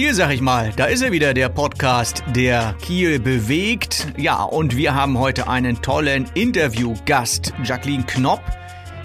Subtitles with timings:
[0.00, 0.72] Kiel, sag ich mal.
[0.74, 4.06] Da ist er wieder, der Podcast, der Kiel bewegt.
[4.16, 8.40] Ja, und wir haben heute einen tollen Interviewgast, Jacqueline Knopp.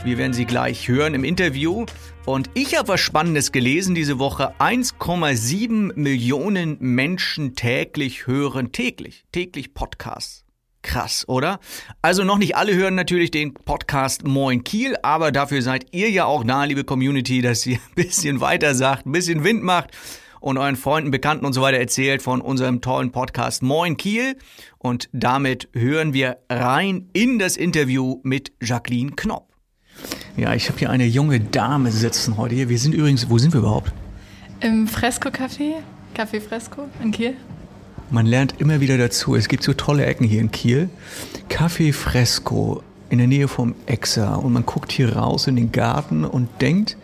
[0.05, 1.85] Wir werden sie gleich hören im Interview.
[2.26, 4.54] Und ich habe was Spannendes gelesen diese Woche.
[4.59, 10.46] 1,7 Millionen Menschen täglich hören täglich, täglich Podcasts.
[10.82, 11.59] Krass, oder?
[12.02, 16.23] Also noch nicht alle hören natürlich den Podcast Moin Kiel, aber dafür seid ihr ja
[16.23, 19.91] auch da, liebe Community, dass ihr ein bisschen weiter sagt, ein bisschen Wind macht
[20.45, 24.35] und euren Freunden, Bekannten und so weiter erzählt von unserem tollen Podcast Moin Kiel.
[24.77, 29.51] Und damit hören wir rein in das Interview mit Jacqueline Knopp.
[30.38, 32.70] Ja, ich habe hier eine junge Dame sitzen heute hier.
[32.70, 33.91] Wir sind übrigens, wo sind wir überhaupt?
[34.60, 35.77] Im Fresco Café,
[36.16, 37.34] Café Fresco in Kiel.
[38.12, 39.35] Man lernt immer wieder dazu.
[39.35, 40.90] Es gibt so tolle Ecken hier in Kiel.
[41.49, 42.84] Café Fresco
[43.16, 46.98] in der Nähe vom Exa und man guckt hier raus in den Garten und denkt,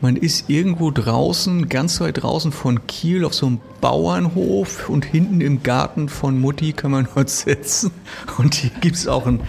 [0.00, 5.40] man ist irgendwo draußen, ganz weit draußen von Kiel auf so einem Bauernhof und hinten
[5.40, 7.90] im Garten von Mutti kann man dort sitzen.
[8.38, 9.40] Und hier gibt es auch einen,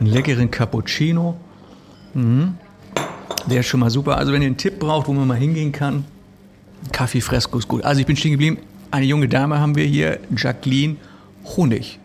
[0.00, 1.36] einen, leckeren Cappuccino.
[2.14, 2.54] Mhm.
[3.46, 4.18] Der ist schon mal super.
[4.18, 6.04] Also wenn ihr einen Tipp braucht, wo man mal hingehen kann,
[6.90, 7.84] Kaffee Fresco ist gut.
[7.84, 8.58] Also ich bin stehen geblieben.
[8.90, 10.96] Eine junge Dame haben wir hier, Jacqueline
[11.56, 12.00] Honig.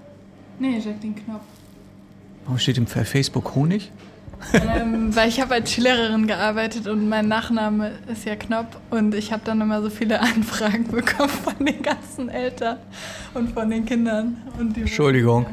[0.59, 1.56] Nee, Jacqueline Knopf.
[2.47, 3.91] Warum steht im Facebook Honig?
[4.53, 9.33] ähm, weil ich habe als Skilehrerin gearbeitet und mein Nachname ist ja Knopp und ich
[9.33, 12.77] habe dann immer so viele Anfragen bekommen von den ganzen Eltern
[13.33, 14.37] und von den Kindern.
[14.57, 15.45] Entschuldigung.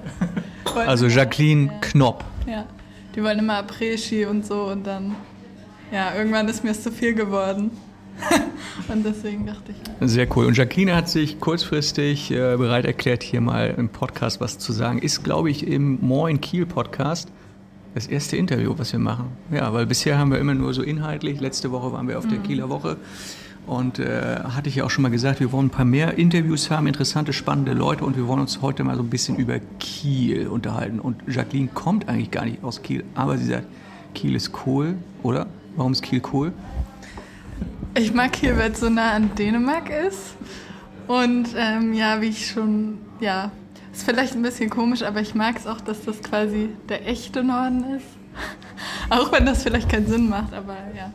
[0.72, 2.24] Wollten, also Jacqueline ja, Knopp.
[2.46, 2.64] Ja,
[3.16, 5.16] die wollen immer Après-Ski und so und dann,
[5.90, 7.72] ja, irgendwann ist mir es zu viel geworden.
[8.88, 10.08] und deswegen dachte ich.
[10.08, 10.46] Sehr cool.
[10.46, 14.98] Und Jacqueline hat sich kurzfristig äh, bereit erklärt, hier mal im Podcast was zu sagen.
[14.98, 17.28] Ist, glaube ich, im Moin Kiel Podcast
[17.94, 19.28] das erste Interview, was wir machen.
[19.52, 21.40] Ja, weil bisher haben wir immer nur so inhaltlich.
[21.40, 22.42] Letzte Woche waren wir auf der mhm.
[22.42, 22.96] Kieler Woche.
[23.66, 26.70] Und äh, hatte ich ja auch schon mal gesagt, wir wollen ein paar mehr Interviews
[26.70, 30.48] haben, interessante, spannende Leute und wir wollen uns heute mal so ein bisschen über Kiel
[30.48, 31.00] unterhalten.
[31.00, 33.66] Und Jacqueline kommt eigentlich gar nicht aus Kiel, aber sie sagt,
[34.14, 35.46] Kiel ist cool, oder?
[35.76, 36.52] Warum ist Kiel cool?
[37.96, 40.34] Ich mag Kiel, weil es so nah an Dänemark ist.
[41.06, 43.52] Und ähm, ja, wie ich schon ja,
[43.92, 47.44] ist vielleicht ein bisschen komisch, aber ich mag es auch, dass das quasi der echte
[47.44, 48.06] Norden ist.
[49.10, 51.12] auch wenn das vielleicht keinen Sinn macht, aber ja.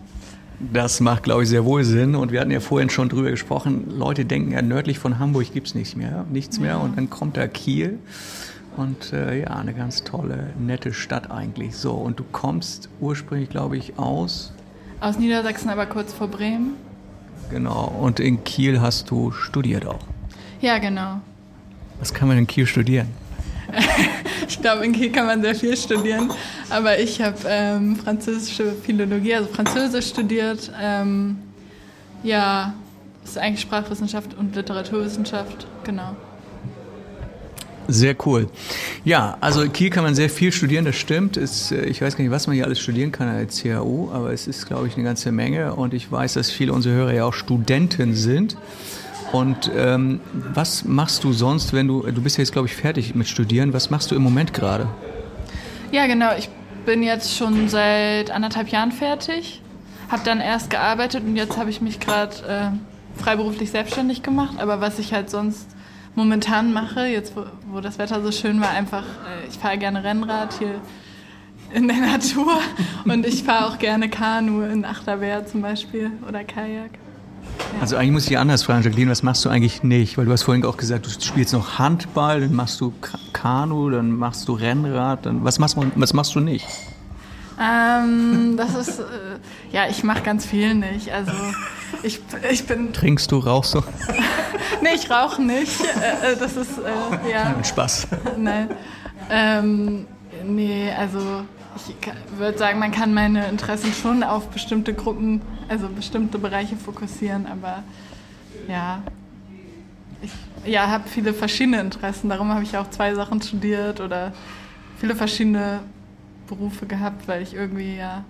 [0.59, 2.15] Das macht, glaube ich, sehr wohl Sinn.
[2.15, 3.87] Und wir hatten ja vorhin schon drüber gesprochen.
[3.97, 6.71] Leute denken ja, nördlich von Hamburg gibt es nichts mehr, nichts mehr.
[6.71, 6.77] Ja.
[6.77, 7.99] Und dann kommt da Kiel.
[8.77, 11.75] Und äh, ja, eine ganz tolle, nette Stadt eigentlich.
[11.75, 14.53] So, und du kommst ursprünglich, glaube ich, aus?
[15.01, 16.75] Aus Niedersachsen, aber kurz vor Bremen.
[17.49, 17.85] Genau.
[17.99, 19.99] Und in Kiel hast du studiert auch?
[20.61, 21.21] Ja, genau.
[21.99, 23.07] Was kann man in Kiel studieren?
[24.47, 26.31] ich glaube, in Kiel kann man sehr viel studieren.
[26.69, 30.71] Aber ich habe ähm, französische Philologie, also Französisch studiert.
[30.81, 31.37] Ähm,
[32.23, 32.73] ja,
[33.23, 36.15] ist eigentlich Sprachwissenschaft und Literaturwissenschaft, genau.
[37.91, 38.47] Sehr cool.
[39.03, 41.37] Ja, also in Kiel kann man sehr viel studieren, das stimmt.
[41.37, 44.31] Es, äh, ich weiß gar nicht, was man hier alles studieren kann als CAU, aber
[44.31, 45.73] es ist, glaube ich, eine ganze Menge.
[45.73, 48.57] Und ich weiß, dass viele unserer Hörer ja auch Studenten sind.
[49.31, 50.19] Und ähm,
[50.53, 53.73] was machst du sonst, wenn du, du bist ja jetzt, glaube ich, fertig mit Studieren,
[53.73, 54.87] was machst du im Moment gerade?
[55.91, 56.49] Ja, genau, ich
[56.85, 59.61] bin jetzt schon seit anderthalb Jahren fertig,
[60.09, 64.59] habe dann erst gearbeitet und jetzt habe ich mich gerade äh, freiberuflich selbstständig gemacht.
[64.59, 65.67] Aber was ich halt sonst
[66.15, 70.03] momentan mache, jetzt wo, wo das Wetter so schön war, einfach, äh, ich fahre gerne
[70.03, 70.81] Rennrad hier
[71.73, 72.59] in der Natur
[73.05, 76.91] und ich fahre auch gerne Kanu in Achterwehr zum Beispiel oder Kajak.
[77.81, 80.17] Also eigentlich muss ich anders fragen, Jacqueline, was machst du eigentlich nicht?
[80.17, 82.93] Weil du hast vorhin auch gesagt, du spielst noch Handball, dann machst du
[83.33, 86.65] Kanu, dann machst du Rennrad, dann was machst, was machst du nicht?
[87.59, 89.03] Ähm, das ist, äh,
[89.71, 91.11] ja, ich mache ganz viel nicht.
[91.11, 91.31] Also
[92.03, 92.19] ich,
[92.49, 92.93] ich bin...
[92.93, 93.79] Trinkst du, rauchst du?
[94.81, 95.79] nee, ich rauche nicht.
[95.81, 97.55] Äh, äh, das ist, äh, ja...
[97.55, 98.07] Ein Spaß.
[98.37, 98.69] Nein.
[99.29, 100.07] Ähm,
[100.45, 101.19] nee, also
[101.75, 101.95] ich
[102.37, 107.83] würde sagen, man kann meine Interessen schon auf bestimmte Gruppen, also bestimmte Bereiche fokussieren, aber
[108.67, 109.01] ja,
[110.21, 110.31] ich
[110.65, 112.29] ja, habe viele verschiedene Interessen.
[112.29, 114.33] Darum habe ich auch zwei Sachen studiert oder
[114.97, 115.79] viele verschiedene
[116.47, 118.25] Berufe gehabt, weil ich irgendwie ja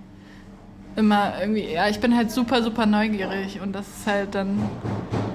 [0.95, 4.59] immer irgendwie, ja, ich bin halt super, super neugierig und das ist halt dann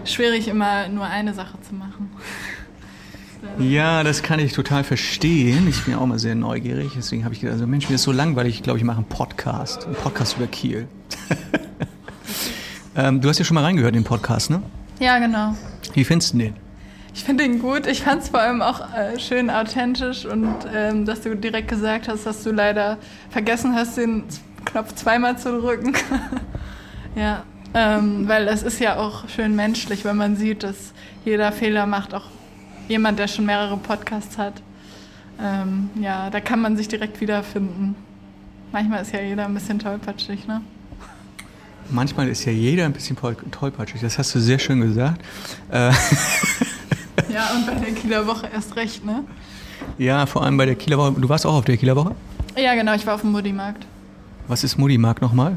[0.04, 2.10] schwierig, immer nur eine Sache zu machen.
[3.58, 5.68] Ja, das kann ich total verstehen.
[5.68, 6.92] Ich bin auch mal sehr neugierig.
[6.96, 8.54] Deswegen habe ich gedacht, also Mensch, mir ist so langweilig.
[8.54, 9.84] Ich glaube, ich mache einen Podcast.
[9.84, 10.88] Einen Podcast über Kiel.
[12.96, 14.62] ähm, du hast ja schon mal reingehört in den Podcast, ne?
[14.98, 15.54] Ja, genau.
[15.92, 16.54] Wie findest du den?
[17.14, 17.86] Ich finde ihn gut.
[17.86, 22.08] Ich fand es vor allem auch äh, schön authentisch und ähm, dass du direkt gesagt
[22.08, 22.98] hast, dass du leider
[23.30, 24.24] vergessen hast, den
[24.64, 25.94] Knopf zweimal zu drücken.
[27.16, 27.42] ja,
[27.76, 30.92] Ähm, weil es ist ja auch schön menschlich, wenn man sieht, dass
[31.24, 32.26] jeder Fehler macht, auch
[32.86, 34.62] jemand, der schon mehrere Podcasts hat.
[35.42, 37.96] Ähm, ja, da kann man sich direkt wiederfinden.
[38.70, 40.60] Manchmal ist ja jeder ein bisschen tollpatschig, ne?
[41.90, 45.20] Manchmal ist ja jeder ein bisschen tollpatschig, das hast du sehr schön gesagt.
[45.70, 45.90] Äh
[47.28, 49.24] ja, und bei der Kieler Woche erst recht, ne?
[49.98, 51.12] Ja, vor allem bei der Kieler Woche.
[51.20, 52.14] Du warst auch auf der Kieler Woche?
[52.56, 53.84] Ja, genau, ich war auf dem Mutti-Markt.
[54.46, 55.56] Was ist Mutti-Markt nochmal?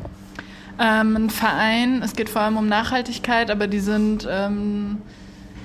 [0.80, 4.98] Ähm, ein Verein, es geht vor allem um Nachhaltigkeit, aber die sind ähm,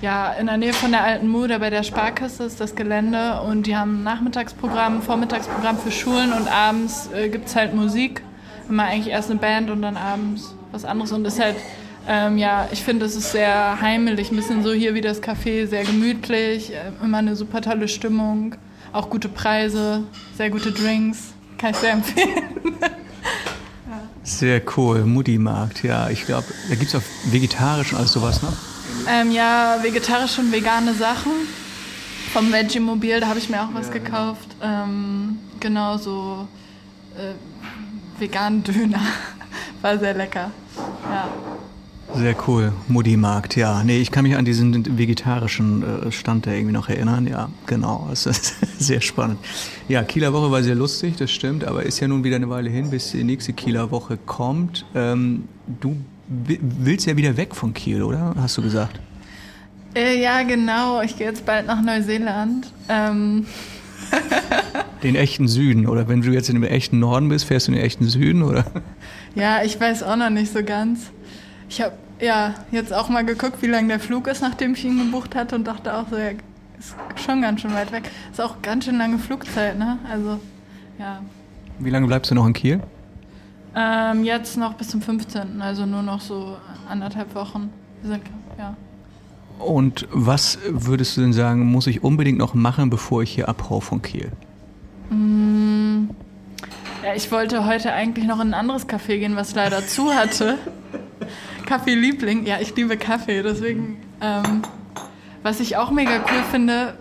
[0.01, 3.67] ja in der Nähe von der alten Mude bei der Sparkasse ist das Gelände und
[3.67, 8.23] die haben ein Nachmittagsprogramm, Vormittagsprogramm für Schulen und abends äh, gibt es halt Musik.
[8.69, 11.57] Immer eigentlich erst eine Band und dann abends was anderes und ist halt
[12.09, 15.67] ähm, ja, ich finde, es ist sehr heimelig, ein bisschen so hier wie das Café,
[15.67, 18.57] sehr gemütlich, äh, immer eine super tolle Stimmung,
[18.93, 20.03] auch gute Preise,
[20.37, 22.43] sehr gute Drinks, kann ich sehr empfehlen.
[24.25, 26.09] Sehr cool, Mutti-Markt, ja.
[26.09, 28.53] Ich glaube, da gibt es auch vegetarisch und alles sowas, ne?
[29.09, 31.33] Ähm, ja, vegetarische und vegane Sachen.
[32.33, 34.49] Vom Veggie-Mobil, da habe ich mir auch was ja, gekauft.
[34.61, 36.47] Genau, ähm, genau so
[37.17, 37.35] äh,
[38.21, 39.01] veganen Döner.
[39.83, 40.51] War sehr lecker.
[41.11, 41.29] Ja.
[42.15, 42.73] Sehr cool.
[42.89, 43.83] Mutti-Markt, ja.
[43.83, 47.27] Nee, ich kann mich an diesen vegetarischen äh, Stand da irgendwie noch erinnern.
[47.27, 48.07] Ja, genau.
[48.11, 49.39] Das ist sehr spannend.
[49.89, 52.71] Ja, Kieler Woche war sehr lustig, das stimmt, aber ist ja nun wieder eine Weile
[52.71, 54.85] hin, bis die nächste Kieler Woche kommt.
[54.95, 55.45] Ähm,
[55.81, 55.97] du
[56.29, 58.35] willst ja wieder weg von Kiel, oder?
[58.37, 59.01] Hast du gesagt?
[59.95, 61.03] Äh, ja, genau.
[61.03, 62.73] Ich gehe jetzt bald nach Neuseeland.
[62.89, 63.47] Ähm.
[65.03, 67.79] Den echten Süden, oder wenn du jetzt in dem echten Norden bist, fährst du in
[67.79, 68.65] den echten Süden, oder?
[69.35, 71.11] Ja, ich weiß auch noch nicht so ganz.
[71.73, 74.99] Ich habe ja jetzt auch mal geguckt, wie lang der Flug ist, nachdem ich ihn
[74.99, 76.33] gebucht hatte und dachte auch so, ja,
[76.79, 78.11] ist schon ganz schön weit weg.
[78.31, 79.99] Ist auch ganz schön lange Flugzeit, ne?
[80.07, 80.39] Also,
[80.99, 81.23] ja.
[81.79, 82.83] Wie lange bleibst du noch in Kiel?
[83.75, 86.59] Ähm, jetzt noch bis zum 15., also nur noch so
[86.91, 87.71] anderthalb Wochen.
[88.03, 88.23] Wir sind,
[88.59, 88.77] ja.
[89.59, 93.81] Und was würdest du denn sagen, muss ich unbedingt noch machen, bevor ich hier abhau
[93.81, 94.31] von Kiel?
[95.09, 96.11] Mm,
[97.03, 100.59] ja, ich wollte heute eigentlich noch in ein anderes Café gehen, was leider zu hatte.
[101.73, 102.45] Kaffee-Liebling.
[102.45, 103.43] Ja, ich liebe Kaffee.
[103.43, 104.61] Deswegen, ähm,
[105.43, 106.99] was ich auch mega cool finde,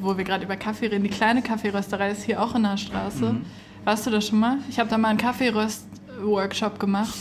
[0.00, 3.34] wo wir gerade über Kaffee reden, die kleine Kaffeerösterei ist hier auch in der Straße.
[3.34, 3.44] Mhm.
[3.84, 4.56] Warst du das schon mal?
[4.70, 7.14] Ich habe da mal einen Kaffeeröst-Workshop gemacht.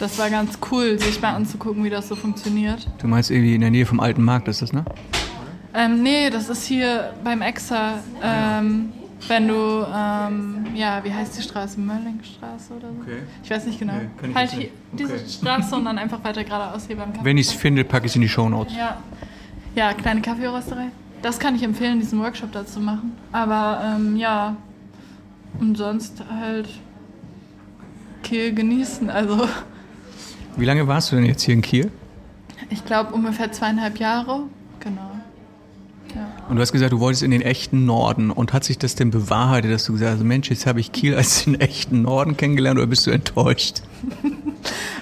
[0.00, 2.86] Das war ganz cool, sich mal anzugucken, wie das so funktioniert.
[3.00, 4.84] Du meinst irgendwie in der Nähe vom alten Markt ist das, ne?
[5.72, 8.00] Ähm, nee, das ist hier beim Exa.
[8.22, 8.92] Ähm,
[9.28, 11.78] wenn du, ähm, ja, wie heißt die Straße?
[11.80, 13.02] Möllingstraße oder so?
[13.02, 13.22] Okay.
[13.42, 13.94] Ich weiß nicht genau.
[13.94, 15.28] Nee, halt hier, diese okay.
[15.28, 17.24] Straße und dann einfach weiter geradeaus hier beim Kaffee.
[17.24, 18.74] Wenn ich es finde, packe ich es in die Show Notes.
[18.76, 18.98] Ja.
[19.74, 20.88] ja, kleine Kaffeerösterei.
[21.22, 23.12] Das kann ich empfehlen, diesen Workshop dazu machen.
[23.30, 24.56] Aber ähm, ja,
[25.60, 26.68] und sonst halt
[28.22, 29.08] Kiel genießen.
[29.10, 29.48] Also.
[30.56, 31.90] Wie lange warst du denn jetzt hier in Kiel?
[32.70, 34.44] Ich glaube ungefähr zweieinhalb Jahre.
[36.52, 38.30] Und du hast gesagt, du wolltest in den echten Norden.
[38.30, 41.14] Und hat sich das denn bewahrheitet, dass du gesagt hast, Mensch, jetzt habe ich Kiel
[41.14, 43.80] als den echten Norden kennengelernt oder bist du enttäuscht?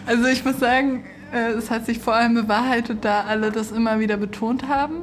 [0.07, 3.99] Also ich muss sagen, äh, es hat sich vor allem bewahrheitet, da alle das immer
[3.99, 5.02] wieder betont haben.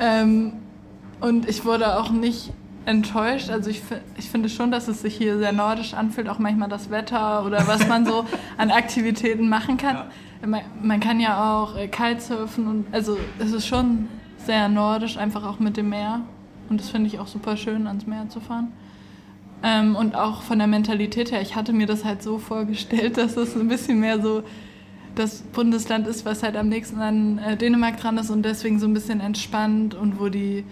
[0.00, 0.52] Ähm,
[1.20, 2.52] und ich wurde auch nicht
[2.86, 3.50] enttäuscht.
[3.50, 3.82] Also ich,
[4.16, 7.66] ich finde schon, dass es sich hier sehr nordisch anfühlt, auch manchmal das Wetter oder
[7.66, 8.24] was man so
[8.56, 10.04] an Aktivitäten machen kann.
[10.44, 14.08] Man, man kann ja auch äh, Kitesurfen und also es ist schon
[14.46, 16.22] sehr nordisch, einfach auch mit dem Meer.
[16.68, 18.72] Und das finde ich auch super schön, ans Meer zu fahren.
[19.62, 23.36] Ähm, und auch von der Mentalität her, ich hatte mir das halt so vorgestellt, dass
[23.36, 24.42] es ein bisschen mehr so
[25.14, 28.86] das Bundesland ist, was halt am nächsten an äh, Dänemark dran ist und deswegen so
[28.86, 30.64] ein bisschen entspannt und wo die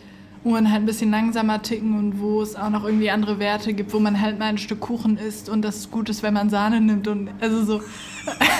[0.45, 3.95] Uhren halt ein bisschen langsamer ticken und wo es auch noch irgendwie andere Werte gibt,
[3.95, 6.83] wo man halt mal ein Stück Kuchen isst und das gut ist, wenn man Sahne
[6.83, 7.81] nimmt und also so,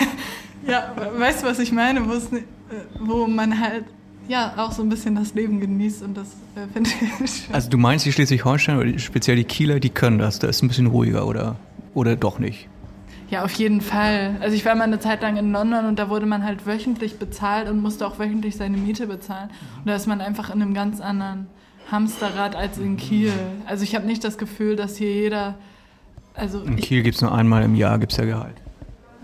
[0.67, 2.43] ja, weißt du, was ich meine, wo, äh,
[3.01, 3.85] wo man halt
[4.29, 7.55] ja, auch so ein bisschen das Leben genießt und das äh, finde ich schön.
[7.55, 10.69] Also du meinst, die Schleswig-Holstein oder speziell die Kieler, die können das, da ist ein
[10.69, 11.57] bisschen ruhiger oder,
[11.95, 12.69] oder doch nicht?
[13.31, 14.37] Ja, auf jeden Fall.
[14.41, 17.19] Also ich war mal eine Zeit lang in London und da wurde man halt wöchentlich
[17.19, 19.51] bezahlt und musste auch wöchentlich seine Miete bezahlen.
[19.79, 21.47] Und da ist man einfach in einem ganz anderen
[21.91, 23.33] Hamsterrad als in Kiel.
[23.67, 25.55] Also ich habe nicht das Gefühl, dass hier jeder...
[26.35, 28.57] Also in Kiel gibt es nur einmal im Jahr, gibt es ja Gehalt.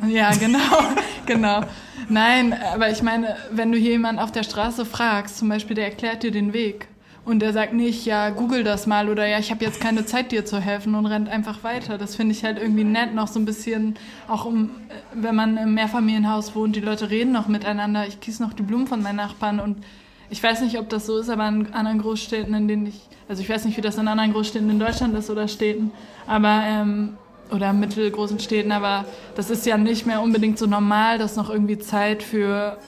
[0.08, 0.58] Ja, genau,
[1.26, 1.62] genau.
[2.08, 5.86] Nein, aber ich meine, wenn du hier jemanden auf der Straße fragst, zum Beispiel, der
[5.86, 6.88] erklärt dir den Weg
[7.24, 10.32] und der sagt nicht, ja, google das mal oder ja, ich habe jetzt keine Zeit,
[10.32, 11.98] dir zu helfen und rennt einfach weiter.
[11.98, 13.96] Das finde ich halt irgendwie nett, noch so ein bisschen,
[14.28, 14.70] auch um,
[15.14, 18.06] wenn man im Mehrfamilienhaus wohnt, die Leute reden noch miteinander.
[18.06, 19.84] Ich gieße noch die Blumen von meinen Nachbarn und
[20.30, 23.42] ich weiß nicht, ob das so ist, aber in anderen Großstädten, in denen ich, also
[23.42, 25.90] ich weiß nicht, wie das in anderen Großstädten in Deutschland ist oder Städten,
[26.26, 27.16] aber ähm,
[27.52, 29.04] oder mittelgroßen Städten, aber
[29.34, 32.78] das ist ja nicht mehr unbedingt so normal, dass noch irgendwie Zeit für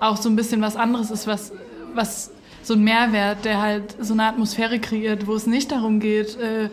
[0.00, 1.52] auch so ein bisschen was anderes ist, was,
[1.94, 2.30] was
[2.62, 6.68] so ein Mehrwert, der halt so eine Atmosphäre kreiert, wo es nicht darum geht, äh,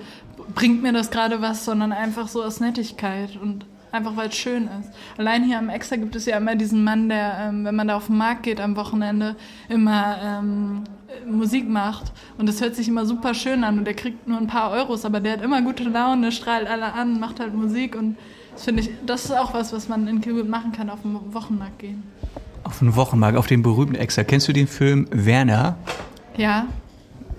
[0.55, 3.37] bringt mir das gerade was, sondern einfach so aus Nettigkeit.
[3.41, 4.89] Und einfach weil es schön ist.
[5.17, 7.95] Allein hier am Extra gibt es ja immer diesen Mann, der, ähm, wenn man da
[7.95, 9.35] auf den Markt geht am Wochenende,
[9.69, 10.83] immer ähm,
[11.29, 12.11] Musik macht.
[12.37, 15.05] Und das hört sich immer super schön an und der kriegt nur ein paar Euros,
[15.05, 18.17] aber der hat immer gute Laune, strahlt alle an, macht halt Musik und
[18.53, 21.33] das finde ich, das ist auch was, was man in Kiel machen kann, auf den
[21.33, 22.03] Wochenmarkt gehen.
[22.63, 24.23] Auf den Wochenmarkt, auf den berühmten Extra.
[24.23, 25.77] Kennst du den Film Werner?
[26.37, 26.65] Ja.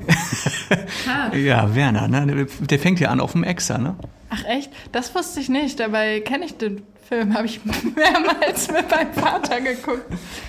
[1.36, 2.46] ja, Werner, ne?
[2.60, 3.94] Der fängt ja an auf dem Extra, ne?
[4.34, 4.70] Ach echt?
[4.90, 5.78] Das wusste ich nicht.
[5.78, 10.06] Dabei kenne ich den Film, habe ich mehrmals mit meinem Vater geguckt.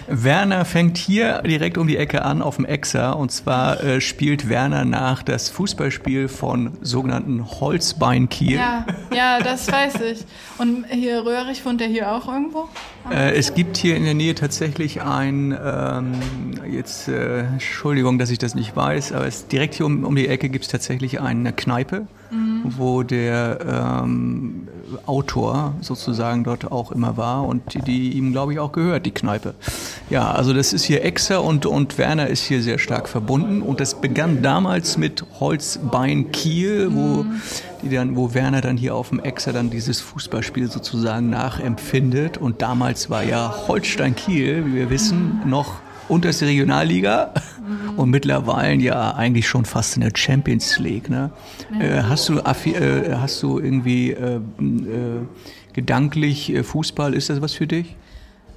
[0.08, 3.12] Werner fängt hier direkt um die Ecke an auf dem Exa.
[3.12, 8.58] Und zwar äh, spielt Werner nach das Fußballspiel von sogenannten Holzbein Kiel.
[8.58, 10.26] Ja, ja, das weiß ich.
[10.58, 12.70] Und hier Röhrig wohnt der hier auch irgendwo?
[13.12, 16.14] Äh, es gibt hier in der Nähe tatsächlich ein, ähm,
[16.72, 20.28] jetzt äh, Entschuldigung, dass ich das nicht weiß, aber es, direkt hier um, um die
[20.28, 22.08] Ecke gibt es tatsächlich eine Kneipe
[22.78, 24.68] wo der ähm,
[25.06, 29.12] Autor sozusagen dort auch immer war und die, die ihm, glaube ich, auch gehört, die
[29.12, 29.56] Kneipe.
[30.10, 33.80] Ja, also das ist hier Exer und, und Werner ist hier sehr stark verbunden und
[33.80, 37.42] das begann damals mit Holzbein Kiel, wo, mhm.
[37.82, 42.62] die dann, wo Werner dann hier auf dem Exer dann dieses Fußballspiel sozusagen nachempfindet und
[42.62, 48.00] damals war ja Holstein Kiel, wie wir wissen, noch unterste Regionalliga mhm.
[48.00, 51.10] und mittlerweile ja eigentlich schon fast in der Champions League.
[51.10, 51.32] Ne?
[51.80, 54.40] Äh, hast, du, äh, hast du irgendwie äh, äh
[55.74, 57.98] gedanklich äh, Fußball, ist das was für dich?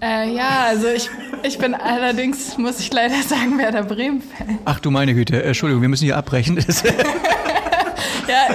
[0.01, 1.11] Äh, ja, also ich,
[1.43, 4.61] ich bin allerdings, muss ich leider sagen, Werder Bremen-Fan.
[4.65, 6.57] Ach du meine Güte, Entschuldigung, wir müssen hier abbrechen.
[8.29, 8.55] ja,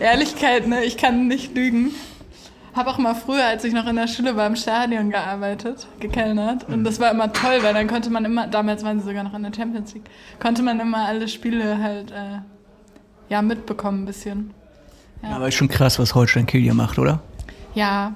[0.00, 0.84] Ehrlichkeit, ne?
[0.84, 1.90] ich kann nicht lügen
[2.76, 6.68] habe auch mal früher, als ich noch in der Schule war, im Stadion gearbeitet, gekellnert.
[6.68, 9.34] Und das war immer toll, weil dann konnte man immer, damals waren sie sogar noch
[9.34, 10.08] in der Champions League,
[10.40, 12.38] konnte man immer alle Spiele halt äh,
[13.30, 14.54] ja mitbekommen ein bisschen.
[15.22, 15.30] Ja.
[15.30, 17.20] Aber ist schon krass, was Holstein Kiel hier macht, oder?
[17.74, 18.14] Ja.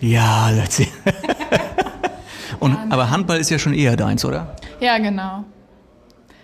[0.00, 0.88] Ja, let's see.
[2.58, 4.56] Und, aber Handball ist ja schon eher deins, oder?
[4.80, 5.44] Ja, genau.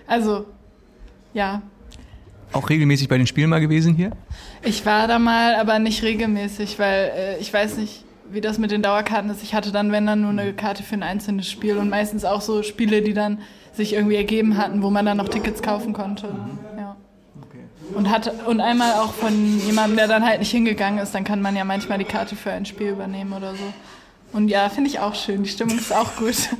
[0.07, 0.47] Also,
[1.35, 1.63] ja,
[2.52, 4.12] auch regelmäßig bei den Spielen mal gewesen hier?
[4.62, 8.71] Ich war da mal, aber nicht regelmäßig, weil äh, ich weiß nicht, wie das mit
[8.71, 9.43] den Dauerkarten ist.
[9.43, 12.40] Ich hatte dann, wenn dann nur eine Karte für ein einzelnes Spiel und meistens auch
[12.40, 13.38] so Spiele, die dann
[13.73, 16.28] sich irgendwie ergeben hatten, wo man dann noch Tickets kaufen konnte.
[16.76, 16.97] Ja.
[17.95, 21.40] Und, hat, und einmal auch von jemandem, der dann halt nicht hingegangen ist, dann kann
[21.40, 23.64] man ja manchmal die Karte für ein Spiel übernehmen oder so.
[24.33, 25.43] Und ja, finde ich auch schön.
[25.43, 26.50] Die Stimmung ist auch gut.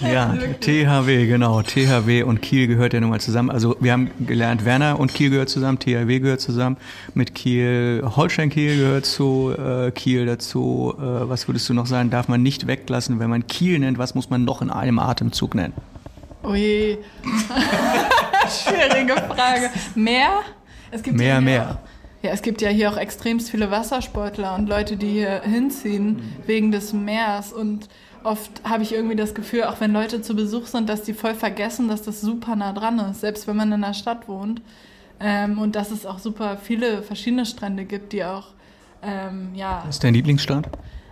[0.00, 1.62] Ja, THW, genau.
[1.62, 3.50] THW und Kiel gehört ja nun mal zusammen.
[3.50, 6.76] Also wir haben gelernt, Werner und Kiel gehört zusammen, THW gehört zusammen.
[7.14, 10.94] Mit Kiel, Holstein Kiel gehört zu äh, Kiel dazu.
[10.98, 12.10] Äh, was würdest du noch sagen?
[12.10, 13.98] Darf man nicht weglassen, wenn man Kiel nennt?
[13.98, 15.74] Was muss man noch in einem Atemzug nennen?
[16.42, 16.98] Ui.
[18.48, 19.70] Schwierige Frage.
[19.94, 20.40] Mehr?
[20.90, 21.78] Es gibt mehr, mehr.
[22.24, 26.22] Ja, es gibt ja hier auch extremst viele Wassersportler und Leute, die hier hinziehen mhm.
[26.46, 27.90] wegen des Meers und
[28.22, 31.34] oft habe ich irgendwie das Gefühl, auch wenn Leute zu Besuch sind, dass die voll
[31.34, 34.62] vergessen, dass das super nah dran ist, selbst wenn man in der Stadt wohnt.
[35.20, 38.46] Ähm, und dass es auch super viele verschiedene Strände gibt, die auch,
[39.02, 39.82] ähm, ja.
[39.84, 40.66] Was ist dein Lieblingsstrand?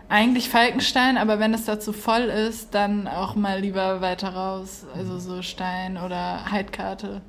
[0.08, 4.86] Eigentlich Falkenstein, aber wenn es dazu voll ist, dann auch mal lieber weiter raus.
[4.96, 7.20] Also so Stein oder Heidkarte.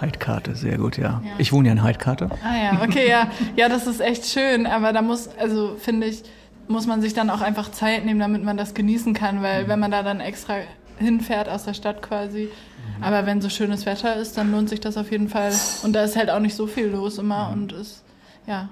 [0.00, 1.22] Heidkarte, sehr gut, ja.
[1.24, 1.30] ja.
[1.38, 2.30] Ich wohne ja in Heidkarte.
[2.44, 3.28] Ah ja, okay, ja.
[3.56, 6.22] Ja, das ist echt schön, aber da muss, also finde ich,
[6.68, 9.68] muss man sich dann auch einfach Zeit nehmen, damit man das genießen kann, weil mhm.
[9.68, 10.56] wenn man da dann extra
[10.98, 13.02] hinfährt aus der Stadt quasi, mhm.
[13.02, 15.52] aber wenn so schönes Wetter ist, dann lohnt sich das auf jeden Fall.
[15.82, 17.62] Und da ist halt auch nicht so viel los immer mhm.
[17.62, 18.02] und ist,
[18.46, 18.68] ja.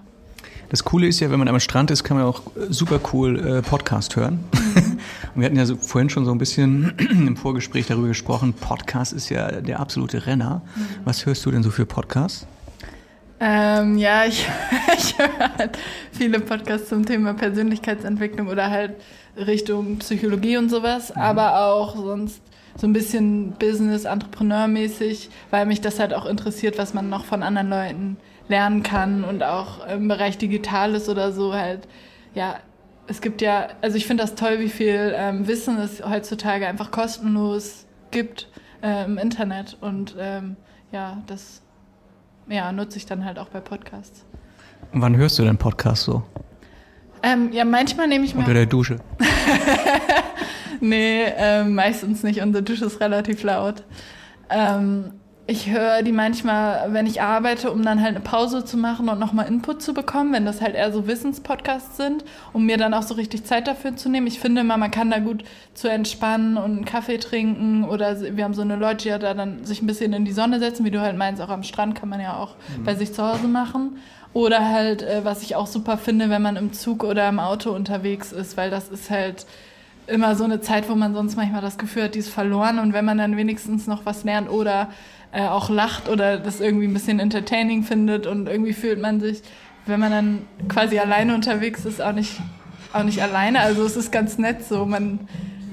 [0.70, 3.62] Das Coole ist ja, wenn man am Strand ist, kann man auch super cool äh,
[3.62, 4.44] Podcast hören.
[5.34, 9.12] Und wir hatten ja so, vorhin schon so ein bisschen im Vorgespräch darüber gesprochen, Podcast
[9.12, 10.62] ist ja der absolute Renner.
[10.74, 10.86] Mhm.
[11.04, 12.46] Was hörst du denn so für Podcasts?
[13.40, 14.46] Ähm, ja, ich,
[14.96, 15.78] ich höre halt
[16.12, 18.96] viele Podcasts zum Thema Persönlichkeitsentwicklung oder halt
[19.36, 21.22] Richtung Psychologie und sowas, mhm.
[21.22, 22.42] aber auch sonst
[22.76, 27.42] so ein bisschen Business, Entrepreneur-mäßig, weil mich das halt auch interessiert, was man noch von
[27.42, 28.16] anderen Leuten
[28.48, 31.88] lernen kann und auch im Bereich Digitales oder so halt,
[32.34, 32.56] ja,
[33.12, 36.90] es gibt ja, also ich finde das toll, wie viel ähm, Wissen es heutzutage einfach
[36.90, 38.48] kostenlos gibt
[38.82, 40.56] äh, im Internet und ähm,
[40.92, 41.60] ja, das
[42.48, 44.24] ja, nutze ich dann halt auch bei Podcasts.
[44.92, 46.22] Und wann hörst du denn Podcasts so?
[47.22, 48.40] Ähm, ja, manchmal nehme ich mir.
[48.40, 48.96] Unter der Dusche.
[50.80, 52.40] nee, ähm, meistens nicht.
[52.40, 53.84] Unsere Dusche ist relativ laut.
[54.48, 55.12] Ähm,
[55.46, 59.18] ich höre die manchmal, wenn ich arbeite, um dann halt eine Pause zu machen und
[59.18, 63.02] nochmal Input zu bekommen, wenn das halt eher so Wissenspodcasts sind, um mir dann auch
[63.02, 64.28] so richtig Zeit dafür zu nehmen.
[64.28, 65.42] Ich finde immer, man kann da gut
[65.74, 69.82] zu entspannen und einen Kaffee trinken oder wir haben so eine Loggia, da dann sich
[69.82, 72.20] ein bisschen in die Sonne setzen, wie du halt meinst, auch am Strand kann man
[72.20, 72.84] ja auch mhm.
[72.84, 73.98] bei sich zu Hause machen.
[74.34, 77.70] Oder halt, äh, was ich auch super finde, wenn man im Zug oder im Auto
[77.72, 79.44] unterwegs ist, weil das ist halt
[80.06, 82.92] immer so eine Zeit, wo man sonst manchmal das Gefühl hat, die ist verloren und
[82.92, 84.88] wenn man dann wenigstens noch was lernt oder
[85.32, 89.42] äh, auch lacht oder das irgendwie ein bisschen entertaining findet und irgendwie fühlt man sich,
[89.86, 92.40] wenn man dann quasi alleine unterwegs ist, auch nicht,
[92.92, 93.60] auch nicht alleine.
[93.60, 94.84] Also es ist ganz nett so.
[94.84, 95.20] Man,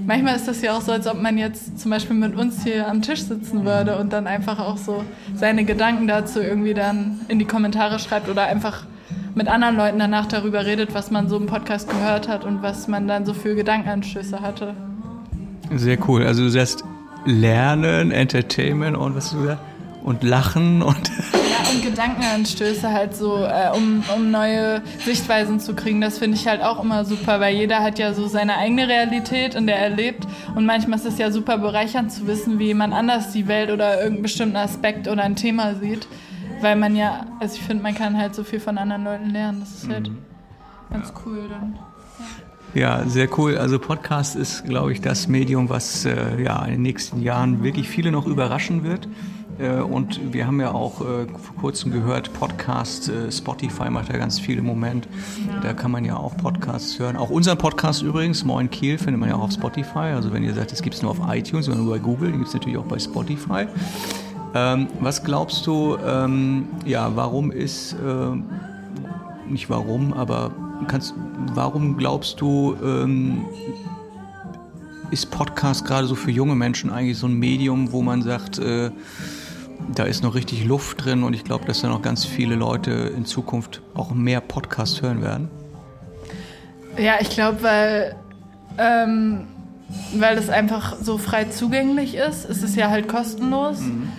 [0.05, 2.87] manchmal ist das ja auch so, als ob man jetzt zum Beispiel mit uns hier
[2.87, 5.03] am Tisch sitzen würde und dann einfach auch so
[5.35, 8.85] seine Gedanken dazu irgendwie dann in die Kommentare schreibt oder einfach
[9.39, 12.89] mit anderen Leuten danach darüber redet, was man so im Podcast gehört hat und was
[12.89, 14.75] man dann so für Gedankenanschlüsse hatte.
[15.73, 16.25] Sehr cool.
[16.25, 16.83] Also du sagst
[17.25, 19.61] Lernen, Entertainment und was du gesagt
[20.03, 26.01] und Lachen und ja und Gedankenanstöße halt so, äh, um, um neue Sichtweisen zu kriegen.
[26.01, 29.55] Das finde ich halt auch immer super, weil jeder hat ja so seine eigene Realität,
[29.55, 32.93] in der er lebt und manchmal ist es ja super bereichernd zu wissen, wie jemand
[32.93, 36.07] anders die Welt oder irgendeinen bestimmten Aspekt oder ein Thema sieht,
[36.61, 39.59] weil man ja, also ich finde, man kann halt so viel von anderen Leuten lernen.
[39.61, 40.17] Das ist halt mhm.
[40.91, 41.79] ganz cool dann.
[42.73, 43.57] Ja, sehr cool.
[43.57, 47.89] Also Podcast ist, glaube ich, das Medium, was äh, ja in den nächsten Jahren wirklich
[47.89, 49.07] viele noch überraschen wird.
[49.59, 54.17] Äh, und wir haben ja auch äh, vor kurzem gehört, Podcast, äh, Spotify macht ja
[54.17, 55.07] ganz viel im Moment.
[55.63, 57.17] Da kann man ja auch Podcasts hören.
[57.17, 60.13] Auch unseren Podcast übrigens, Moin Kiel, findet man ja auch auf Spotify.
[60.13, 62.47] Also wenn ihr sagt, es gibt es nur auf iTunes, sondern nur bei Google, gibt
[62.47, 63.65] es natürlich auch bei Spotify.
[64.55, 70.51] Ähm, was glaubst du, ähm, ja, warum ist, äh, nicht warum, aber
[70.87, 71.13] kannst,
[71.53, 73.45] warum glaubst du, ähm,
[75.11, 78.91] ist Podcast gerade so für junge Menschen eigentlich so ein Medium, wo man sagt, äh,
[79.95, 82.91] da ist noch richtig Luft drin und ich glaube, dass da noch ganz viele Leute
[82.91, 85.49] in Zukunft auch mehr Podcasts hören werden?
[86.97, 88.15] Ja, ich glaube, weil,
[88.77, 89.47] ähm,
[90.15, 92.47] weil es einfach so frei zugänglich ist.
[92.49, 93.79] Es ist ja halt kostenlos.
[93.79, 94.09] Mhm.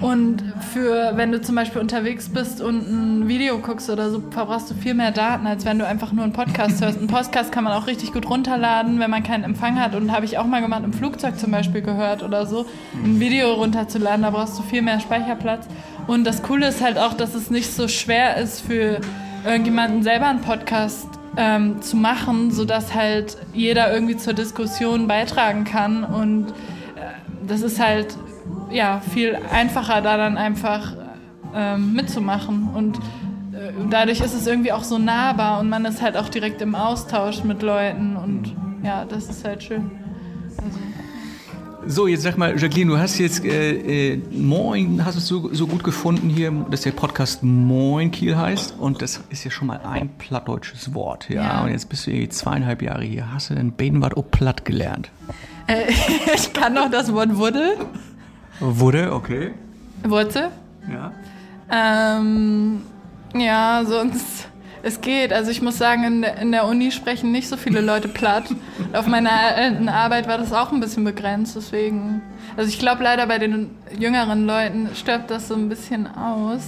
[0.00, 4.70] Und für, wenn du zum Beispiel unterwegs bist und ein Video guckst oder so, verbrauchst
[4.70, 6.98] du viel mehr Daten, als wenn du einfach nur einen Podcast hörst.
[6.98, 9.94] Einen Podcast kann man auch richtig gut runterladen, wenn man keinen Empfang hat.
[9.94, 12.64] Und habe ich auch mal gemacht, im Flugzeug zum Beispiel gehört oder so,
[13.04, 15.66] ein Video runterzuladen, da brauchst du viel mehr Speicherplatz.
[16.06, 19.00] Und das Coole ist halt auch, dass es nicht so schwer ist für
[19.44, 26.04] irgendjemanden selber einen Podcast ähm, zu machen, sodass halt jeder irgendwie zur Diskussion beitragen kann.
[26.04, 26.48] Und
[26.96, 27.02] äh,
[27.46, 28.16] das ist halt
[28.70, 30.94] ja, viel einfacher, da dann einfach
[31.54, 32.68] ähm, mitzumachen.
[32.74, 32.98] Und
[33.52, 36.74] äh, dadurch ist es irgendwie auch so nahbar und man ist halt auch direkt im
[36.74, 39.90] Austausch mit Leuten und ja, das ist halt schön.
[40.62, 40.78] Also.
[41.86, 45.66] So, jetzt sag mal, Jacqueline, du hast jetzt äh, äh, Moin, hast du so, so
[45.66, 49.80] gut gefunden hier, dass der Podcast Moin Kiel heißt und das ist ja schon mal
[49.82, 51.42] ein plattdeutsches Wort, ja.
[51.42, 51.64] ja.
[51.64, 53.32] Und jetzt bist du zweieinhalb Jahre hier.
[53.32, 55.10] Hast du denn Bedenwart auch platt gelernt?
[55.66, 55.90] Äh,
[56.34, 57.76] ich kann noch das Wort Wuddel.
[58.60, 59.54] Wurde, okay.
[60.04, 60.50] Wurzel?
[60.90, 61.12] Ja.
[61.70, 62.82] Ähm,
[63.34, 64.48] ja, sonst,
[64.82, 65.32] es geht.
[65.32, 68.44] Also ich muss sagen, in der, in der Uni sprechen nicht so viele Leute platt.
[68.92, 72.22] Auf meiner alten Arbeit war das auch ein bisschen begrenzt, deswegen.
[72.56, 76.62] Also ich glaube leider bei den jüngeren Leuten stirbt das so ein bisschen aus.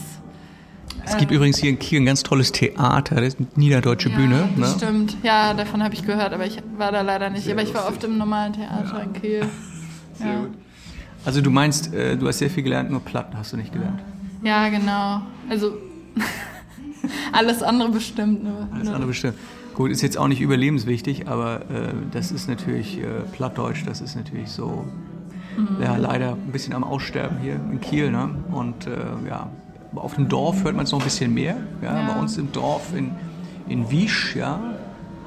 [1.05, 4.09] Es gibt ähm, übrigens hier in Kiel ein ganz tolles Theater, das ist eine niederdeutsche
[4.09, 4.49] ja, Bühne.
[4.57, 4.73] Ne?
[4.77, 7.45] Stimmt, ja, davon habe ich gehört, aber ich war da leider nicht.
[7.45, 9.01] Sehr aber ich war oft im normalen Theater ja.
[9.01, 9.47] in Kiel.
[10.15, 10.41] Sehr ja.
[10.41, 10.51] gut.
[11.25, 14.01] Also du meinst, äh, du hast sehr viel gelernt, nur Platten hast du nicht gelernt.
[14.43, 15.23] Ja, genau.
[15.49, 15.75] Also
[17.33, 18.43] alles andere bestimmt.
[18.43, 19.35] Nur, alles andere bestimmt.
[19.75, 24.17] Gut, ist jetzt auch nicht überlebenswichtig, aber äh, das ist natürlich äh, Plattdeutsch, das ist
[24.17, 24.85] natürlich so
[25.57, 25.83] mhm.
[25.83, 28.11] ja, leider ein bisschen am Aussterben hier in Kiel.
[28.11, 28.31] Ne?
[28.51, 28.91] Und äh,
[29.29, 29.49] ja,
[29.95, 31.57] auf dem Dorf hört man es noch ein bisschen mehr.
[31.83, 31.97] Ja?
[31.97, 32.13] ja?
[32.13, 33.13] Bei uns im Dorf in,
[33.69, 34.61] in Wiesch, ja,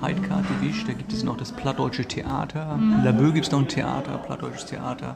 [0.02, 2.78] Heidkarte Wiesch, da gibt es noch das Plattdeutsche Theater.
[2.78, 2.94] Mhm.
[2.94, 5.16] In Laboe gibt es noch ein Theater, Plattdeutsches Theater.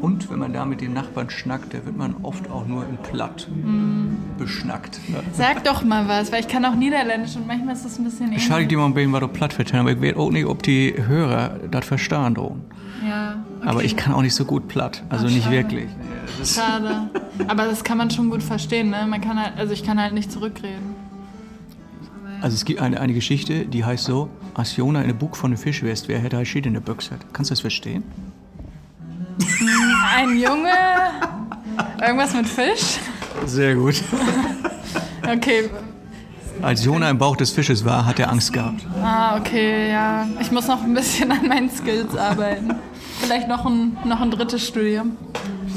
[0.00, 2.96] Und wenn man da mit den Nachbarn schnackt, da wird man oft auch nur in
[2.96, 4.36] Platt mm.
[4.36, 5.00] beschnackt.
[5.32, 8.26] Sag doch mal was, weil ich kann auch Niederländisch und manchmal ist das ein bisschen
[8.26, 8.44] ähnlich.
[8.44, 10.94] Schade, die mal ein was du Platt verstehen, aber ich weiß auch nicht, ob die
[10.96, 12.62] Hörer das verstehen.
[13.08, 13.44] Ja.
[13.60, 13.68] Okay.
[13.68, 15.88] Aber ich kann auch nicht so gut Platt, also Ach, nicht wirklich.
[16.38, 17.10] Ja, schade.
[17.46, 19.06] Aber das kann man schon gut verstehen, ne?
[19.08, 20.96] Man kann halt, also ich kann halt nicht zurückreden.
[22.40, 25.52] Also es gibt eine, eine Geschichte, die heißt so, als Jona in einem Buch von
[25.52, 27.12] einem Fisch wärst, wer hätte ein in der Büchse?
[27.32, 28.02] Kannst du das verstehen?
[30.14, 30.70] Ein Junge.
[32.00, 32.98] Irgendwas mit Fisch?
[33.46, 34.02] Sehr gut.
[35.24, 35.70] Okay.
[36.60, 38.86] Als Jona im Bauch des Fisches war, hat er Angst gehabt.
[39.02, 40.26] Ah, okay, ja.
[40.40, 42.74] Ich muss noch ein bisschen an meinen Skills arbeiten.
[43.20, 45.16] Vielleicht noch ein, noch ein drittes Studium.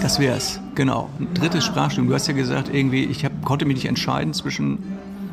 [0.01, 1.09] Das wär's, genau.
[1.19, 2.09] Ein drittes Sprachstudium.
[2.09, 4.79] Du hast ja gesagt, irgendwie, ich hab, konnte mich nicht entscheiden zwischen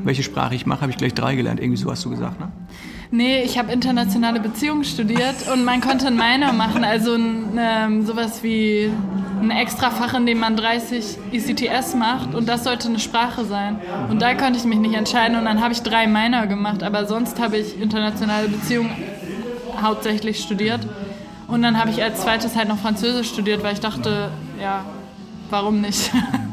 [0.05, 1.61] welche Sprache ich mache, habe ich gleich drei gelernt.
[1.61, 2.49] Irgendwie so hast du gesagt, ne?
[3.15, 8.07] Nee, ich habe internationale Beziehungen studiert und man konnte einen Minor machen, also ein, ähm,
[8.07, 8.91] sowas wie
[9.39, 13.79] ein Extrafach, in dem man 30 ECTS macht und das sollte eine Sprache sein.
[14.09, 17.05] Und da konnte ich mich nicht entscheiden und dann habe ich drei Minor gemacht, aber
[17.05, 18.91] sonst habe ich internationale Beziehungen
[19.83, 20.81] hauptsächlich studiert.
[21.49, 24.87] Und dann habe ich als zweites halt noch Französisch studiert, weil ich dachte, ja,
[25.51, 26.11] warum nicht?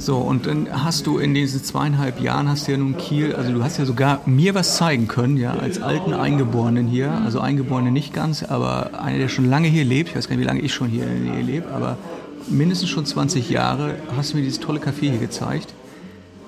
[0.00, 3.52] So, und dann hast du in diesen zweieinhalb Jahren hast du ja nun Kiel, also
[3.52, 7.90] du hast ja sogar mir was zeigen können, ja, als alten Eingeborenen hier, also Eingeborene
[7.90, 10.62] nicht ganz, aber einer, der schon lange hier lebt, ich weiß gar nicht, wie lange
[10.62, 11.98] ich schon hier, hier lebe, aber
[12.48, 15.74] mindestens schon 20 Jahre hast du mir dieses tolle Café hier gezeigt.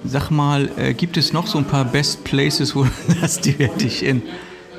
[0.02, 2.86] Sag mal, äh, gibt es noch so ein paar Best Places, wo
[3.20, 4.22] das die werde ich in,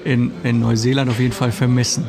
[0.04, 2.06] in, in Neuseeland auf jeden Fall vermissen?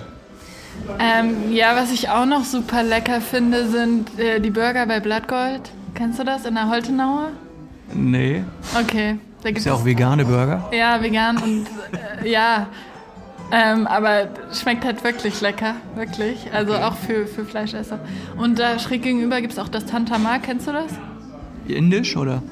[0.99, 5.71] Ähm, ja, was ich auch noch super lecker finde, sind äh, die Burger bei Blattgold.
[5.95, 7.31] Kennst du das in der Holtenauer?
[7.93, 8.43] Nee.
[8.81, 9.19] Okay.
[9.43, 10.71] Da gibt ist ja auch vegane Burger?
[10.73, 11.67] Ja, vegan und
[12.23, 12.67] äh, ja.
[13.53, 16.49] Ähm, aber schmeckt halt wirklich lecker, wirklich.
[16.53, 18.01] Also auch für, für Fleischesser.
[18.37, 20.93] Und da schräg gegenüber gibt es auch das Tantama, kennst du das?
[21.69, 22.43] Indisch oder?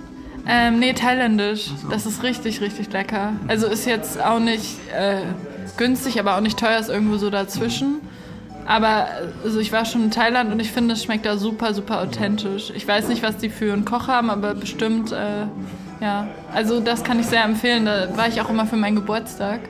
[0.46, 1.70] Ähm, nee, thailändisch.
[1.82, 1.88] So.
[1.88, 3.32] Das ist richtig, richtig lecker.
[3.48, 5.22] Also ist jetzt auch nicht äh,
[5.76, 8.00] günstig, aber auch nicht teuer, ist irgendwo so dazwischen.
[8.66, 9.08] Aber
[9.44, 12.72] also ich war schon in Thailand und ich finde, es schmeckt da super, super authentisch.
[12.74, 15.46] Ich weiß nicht, was die für einen Koch haben, aber bestimmt, äh,
[16.00, 16.28] ja.
[16.54, 17.86] Also das kann ich sehr empfehlen.
[17.86, 19.60] Da war ich auch immer für meinen Geburtstag.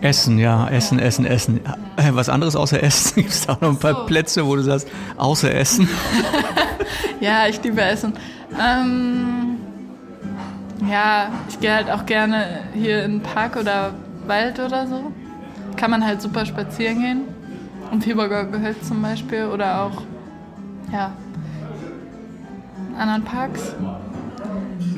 [0.00, 1.04] Essen, ja, Essen, ja.
[1.04, 1.60] Essen, Essen.
[1.96, 3.14] Äh, was anderes außer Essen?
[3.22, 4.06] Gibt es auch noch ein paar so.
[4.06, 5.88] Plätze, wo du sagst, außer Essen?
[7.20, 8.14] ja, ich liebe Essen.
[8.60, 9.56] Ähm,
[10.90, 13.94] ja, ich gehe halt auch gerne hier in den Park oder
[14.26, 15.12] Wald oder so
[15.76, 17.20] kann man halt super spazieren gehen.
[17.92, 20.02] Im Fieberger Gehölz zum Beispiel oder auch,
[20.92, 21.12] ja,
[22.98, 23.74] anderen Parks.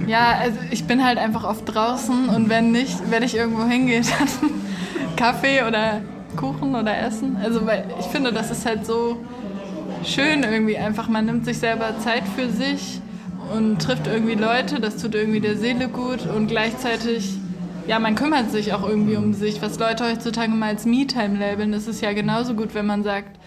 [0.07, 4.03] Ja, also ich bin halt einfach oft draußen und wenn nicht, wenn ich irgendwo hingehe,
[4.19, 4.51] dann
[5.17, 6.01] Kaffee oder
[6.37, 7.37] Kuchen oder Essen.
[7.43, 9.19] Also weil ich finde, das ist halt so
[10.05, 11.09] schön irgendwie einfach.
[11.09, 13.01] Man nimmt sich selber Zeit für sich
[13.55, 17.39] und trifft irgendwie Leute, das tut irgendwie der Seele gut und gleichzeitig
[17.87, 19.62] ja, man kümmert sich auch irgendwie um sich.
[19.62, 23.38] Was Leute heutzutage mal als Me-Time labeln, ist ja genauso gut, wenn man sagt,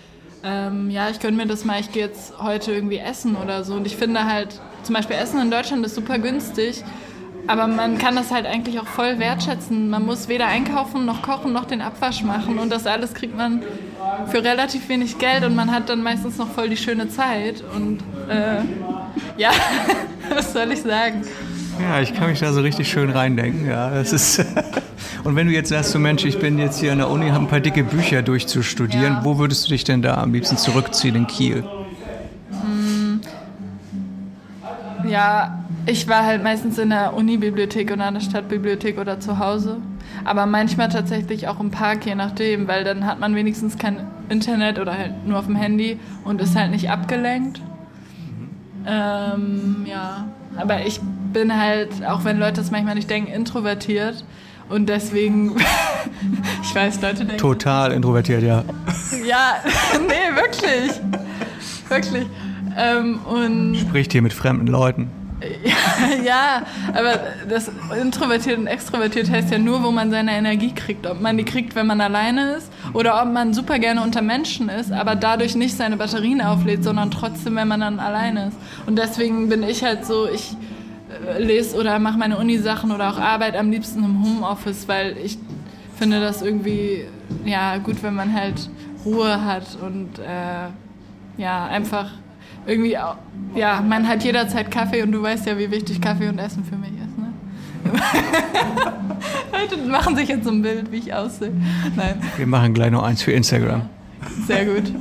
[0.43, 3.75] ähm, ja, ich gönne mir das mal, ich gehe jetzt heute irgendwie essen oder so.
[3.75, 6.83] Und ich finde halt, zum Beispiel Essen in Deutschland ist super günstig,
[7.47, 9.89] aber man kann das halt eigentlich auch voll wertschätzen.
[9.89, 12.59] Man muss weder einkaufen, noch kochen, noch den Abwasch machen.
[12.59, 13.63] Und das alles kriegt man
[14.27, 17.63] für relativ wenig Geld und man hat dann meistens noch voll die schöne Zeit.
[17.75, 17.99] Und
[18.29, 18.61] äh,
[19.37, 19.51] ja,
[20.29, 21.23] was soll ich sagen?
[21.81, 23.67] Ja, ich kann mich da so richtig schön reindenken.
[23.67, 24.39] Ja, das ist
[25.23, 27.45] und wenn du jetzt sagst, so Mensch, ich bin jetzt hier an der Uni, habe
[27.45, 29.23] ein paar dicke Bücher durchzustudieren, ja.
[29.23, 31.63] wo würdest du dich denn da am liebsten zurückziehen in Kiel?
[32.51, 33.21] Hm.
[35.07, 39.77] Ja, ich war halt meistens in der Unibibliothek oder an der Stadtbibliothek oder zu Hause.
[40.25, 44.79] Aber manchmal tatsächlich auch im Park, je nachdem, weil dann hat man wenigstens kein Internet
[44.79, 47.59] oder halt nur auf dem Handy und ist halt nicht abgelenkt.
[47.59, 48.49] Mhm.
[48.85, 50.99] Ähm, ja, aber ich
[51.31, 54.23] bin halt, auch wenn Leute das manchmal nicht denken, introvertiert.
[54.69, 55.55] Und deswegen,
[56.63, 57.37] ich weiß, Leute denken.
[57.37, 58.63] Total introvertiert, ja.
[59.25, 59.55] ja,
[60.07, 60.99] nee, wirklich.
[61.89, 62.27] Wirklich.
[62.77, 65.09] Ähm, und Spricht hier mit fremden Leuten.
[65.41, 66.63] Ja, ja,
[66.93, 71.07] aber das introvertiert und extrovertiert heißt ja nur, wo man seine Energie kriegt.
[71.07, 74.69] Ob man die kriegt, wenn man alleine ist oder ob man super gerne unter Menschen
[74.69, 78.57] ist, aber dadurch nicht seine Batterien auflädt, sondern trotzdem, wenn man dann alleine ist.
[78.85, 80.55] Und deswegen bin ich halt so, ich
[81.37, 85.37] lese oder mache meine Uni-Sachen oder auch Arbeit am liebsten im Homeoffice, weil ich
[85.97, 87.05] finde das irgendwie
[87.45, 88.69] ja gut, wenn man halt
[89.05, 92.11] Ruhe hat und äh, ja einfach
[92.65, 92.97] irgendwie
[93.55, 96.75] ja man hat jederzeit Kaffee und du weißt ja, wie wichtig Kaffee und Essen für
[96.75, 97.17] mich ist.
[97.17, 97.33] Ne?
[99.51, 101.51] Leute machen sich jetzt so ein Bild, wie ich aussehe.
[101.95, 102.21] Nein.
[102.37, 103.83] Wir machen gleich noch eins für Instagram.
[104.47, 104.93] Sehr gut.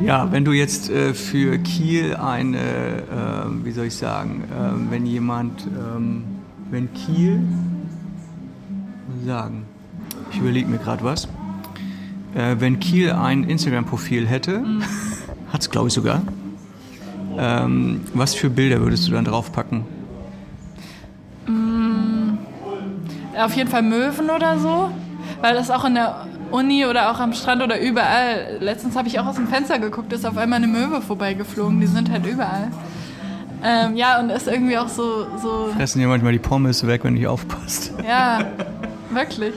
[0.00, 5.06] Ja, wenn du jetzt äh, für Kiel eine, äh, wie soll ich sagen, äh, wenn
[5.06, 6.24] jemand, ähm,
[6.70, 7.40] wenn Kiel,
[9.24, 9.64] sagen,
[10.32, 11.28] ich überlege mir gerade was,
[12.34, 14.82] äh, wenn Kiel ein Instagram-Profil hätte, mhm.
[15.52, 16.22] hat es glaube ich sogar,
[17.38, 19.84] ähm, was für Bilder würdest du dann draufpacken?
[21.46, 22.38] Mm,
[23.36, 24.90] auf jeden Fall Möwen oder so,
[25.40, 28.58] weil das auch in der Uni oder auch am Strand oder überall.
[28.60, 31.80] Letztens habe ich auch aus dem Fenster geguckt, ist auf einmal eine Möwe vorbeigeflogen.
[31.80, 32.70] Die sind halt überall.
[33.64, 35.70] Ähm, ja, und ist irgendwie auch so, so.
[35.76, 37.92] Fressen dir manchmal die Pommes weg, wenn du nicht aufpasst.
[38.06, 38.44] Ja,
[39.10, 39.52] wirklich.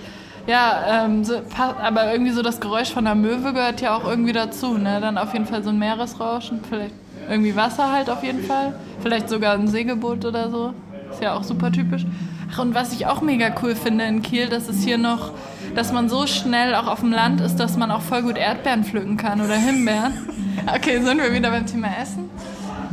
[0.48, 4.34] Ja, ähm, so, aber irgendwie so das Geräusch von der Möwe gehört ja auch irgendwie
[4.34, 4.78] dazu.
[4.78, 5.00] Ne?
[5.02, 6.96] Dann auf jeden Fall so ein Meeresrauschen, vielleicht
[7.30, 8.74] irgendwie Wasser halt auf jeden Fall.
[9.02, 10.74] Vielleicht sogar ein Segelboot oder so.
[11.12, 12.06] Ist ja auch super typisch.
[12.54, 15.32] Ach, und was ich auch mega cool finde in Kiel, dass es hier noch,
[15.78, 18.84] dass man so schnell auch auf dem Land ist, dass man auch voll gut Erdbeeren
[18.84, 20.14] pflücken kann oder Himbeeren.
[20.76, 22.30] Okay, sind wir wieder beim Thema Essen.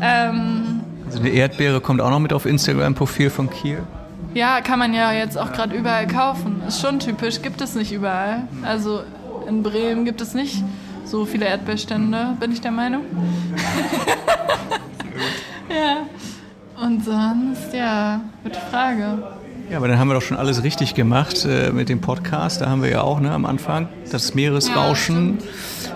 [0.00, 3.82] Ähm, also eine Erdbeere kommt auch noch mit auf Instagram-Profil von Kiel.
[4.34, 6.62] Ja, kann man ja jetzt auch gerade überall kaufen.
[6.68, 8.46] Ist schon typisch, gibt es nicht überall.
[8.62, 9.00] Also
[9.48, 10.62] in Bremen gibt es nicht
[11.04, 13.02] so viele Erdbeerstände, bin ich der Meinung.
[15.68, 16.06] ja.
[16.80, 19.18] Und sonst, ja, gute Frage.
[19.70, 22.60] Ja, aber dann haben wir doch schon alles richtig gemacht äh, mit dem Podcast.
[22.60, 25.38] Da haben wir ja auch ne, am Anfang das Meeresrauschen,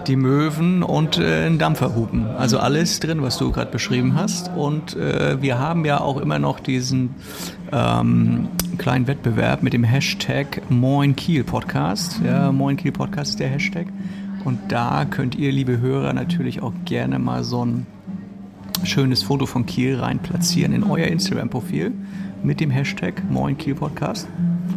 [0.07, 2.27] die Möwen und äh, ein Dampferhupen.
[2.27, 4.51] Also alles drin, was du gerade beschrieben hast.
[4.57, 7.15] Und äh, wir haben ja auch immer noch diesen
[7.71, 12.21] ähm, kleinen Wettbewerb mit dem Hashtag Moin Kiel Podcast.
[12.25, 13.87] Ja, Moin Kiel Podcast ist der Hashtag.
[14.45, 17.87] Und da könnt ihr, liebe Hörer, natürlich auch gerne mal so ein
[18.85, 21.93] schönes Foto von Kiel rein platzieren in euer Instagram-Profil
[22.43, 24.29] mit dem Hashtag Moin Kiel Podcast.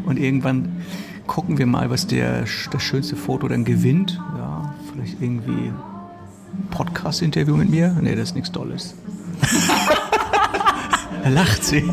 [0.06, 0.70] Und irgendwann
[1.28, 4.20] gucken wir mal, was der, das schönste Foto dann gewinnt.
[4.38, 5.72] Ja, vielleicht irgendwie
[6.72, 7.96] Podcast-Interview mit mir.
[8.02, 8.96] Nee, das ist nichts Dolles.
[11.24, 11.84] da lacht sie.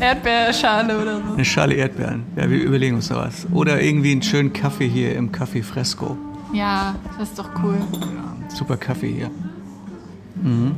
[0.00, 1.34] Erdbeerschale oder so.
[1.34, 2.24] Eine Schale Erdbeeren.
[2.36, 3.46] Ja, wir überlegen uns da was.
[3.52, 6.16] Oder irgendwie einen schönen Kaffee hier im Café Fresco.
[6.52, 7.76] Ja, das ist doch cool.
[7.92, 9.30] Ja, super Kaffee hier.
[10.42, 10.72] Mhm.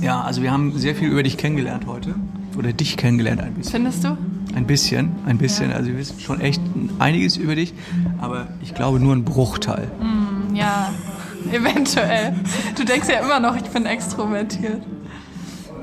[0.00, 2.14] Ja, also wir haben sehr viel über dich kennengelernt heute.
[2.56, 3.72] Oder dich kennengelernt ein bisschen.
[3.72, 4.16] Findest du?
[4.54, 5.70] Ein bisschen, ein bisschen.
[5.70, 5.76] Ja.
[5.76, 6.62] Also wir wissen schon echt
[6.98, 7.74] einiges über dich,
[8.20, 9.88] aber ich glaube nur ein Bruchteil.
[10.00, 10.90] Mm, ja,
[11.52, 12.34] eventuell.
[12.76, 14.82] Du denkst ja immer noch, ich bin extrovertiert.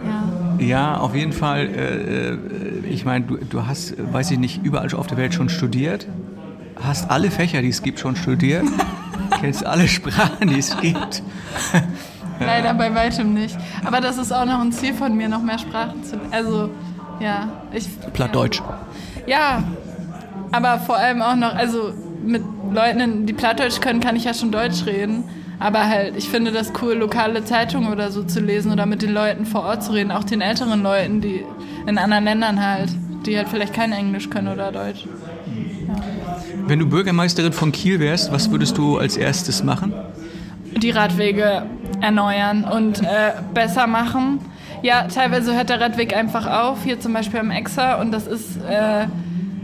[0.07, 1.67] Ja, ja auf jeden Fall.
[1.67, 2.37] Äh, äh
[2.89, 6.07] ich meine, du, du hast, weiß ich nicht, überall auf der Welt schon studiert.
[6.81, 8.65] Hast alle Fächer, die es gibt, schon studiert.
[9.41, 11.23] Kennst alle Sprachen, die es gibt.
[12.45, 13.57] Leider bei weitem nicht.
[13.85, 16.19] Aber das ist auch noch ein Ziel von mir, noch mehr Sprachen zu.
[16.31, 16.69] Also,
[17.19, 17.49] ja.
[17.73, 18.61] Ich, Plattdeutsch.
[19.27, 19.63] Ja,
[20.51, 24.51] aber vor allem auch noch, also mit Leuten, die Plattdeutsch können, kann ich ja schon
[24.51, 25.23] Deutsch reden.
[25.59, 29.13] Aber halt, ich finde das cool, lokale Zeitungen oder so zu lesen oder mit den
[29.13, 31.45] Leuten vor Ort zu reden, auch den älteren Leuten, die
[31.87, 32.89] in anderen Ländern halt,
[33.25, 35.05] die halt vielleicht kein Englisch können oder Deutsch.
[35.87, 35.95] Ja.
[36.67, 39.93] Wenn du Bürgermeisterin von Kiel wärst, was würdest du als erstes machen?
[40.77, 41.63] Die Radwege
[42.01, 44.39] erneuern und äh, besser machen.
[44.81, 48.57] Ja, teilweise hört der Radweg einfach auf, hier zum Beispiel am Exa und das ist,
[48.57, 49.07] äh,